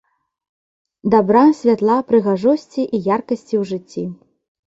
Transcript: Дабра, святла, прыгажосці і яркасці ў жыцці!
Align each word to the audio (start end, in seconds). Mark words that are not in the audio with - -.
Дабра, 1.13 1.43
святла, 1.59 1.97
прыгажосці 2.11 2.81
і 2.85 2.97
яркасці 3.15 3.55
ў 3.61 3.63
жыцці! 3.73 4.03